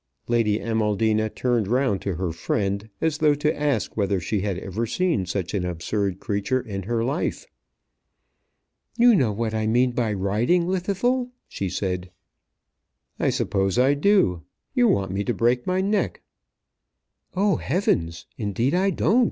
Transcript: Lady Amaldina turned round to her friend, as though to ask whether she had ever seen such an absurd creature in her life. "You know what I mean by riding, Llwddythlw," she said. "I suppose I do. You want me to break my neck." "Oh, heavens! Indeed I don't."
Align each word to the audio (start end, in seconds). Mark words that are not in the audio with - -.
Lady 0.27 0.57
Amaldina 0.59 1.29
turned 1.29 1.67
round 1.67 2.01
to 2.01 2.15
her 2.15 2.31
friend, 2.31 2.89
as 3.01 3.19
though 3.19 3.35
to 3.35 3.55
ask 3.55 3.95
whether 3.95 4.19
she 4.19 4.41
had 4.41 4.57
ever 4.57 4.87
seen 4.87 5.27
such 5.27 5.53
an 5.53 5.63
absurd 5.63 6.19
creature 6.19 6.59
in 6.59 6.81
her 6.81 7.03
life. 7.03 7.45
"You 8.97 9.13
know 9.13 9.31
what 9.31 9.53
I 9.53 9.67
mean 9.67 9.91
by 9.91 10.13
riding, 10.13 10.63
Llwddythlw," 10.65 11.29
she 11.47 11.69
said. 11.69 12.09
"I 13.19 13.29
suppose 13.29 13.77
I 13.77 13.93
do. 13.93 14.41
You 14.73 14.87
want 14.87 15.11
me 15.11 15.23
to 15.23 15.35
break 15.35 15.67
my 15.67 15.81
neck." 15.81 16.23
"Oh, 17.35 17.57
heavens! 17.57 18.25
Indeed 18.39 18.73
I 18.73 18.89
don't." 18.89 19.19